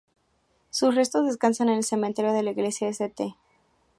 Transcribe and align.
Sus 0.71 0.95
restos 0.95 1.27
descansan 1.27 1.69
en 1.69 1.75
el 1.75 1.83
cementerio 1.83 2.33
de 2.33 2.41
la 2.41 2.49
iglesia 2.49 2.87
St. 2.87 3.35